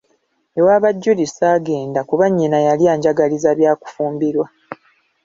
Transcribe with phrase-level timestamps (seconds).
[0.59, 4.45] Ewa ba Julie ssaagenda kuba nnyina yali anjagaliza bya kufumbirwa.